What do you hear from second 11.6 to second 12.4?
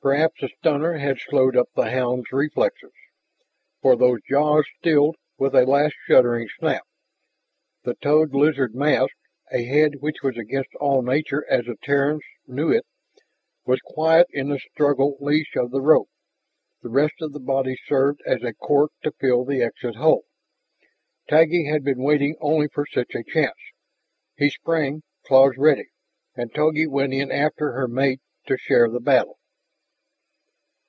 the Terrans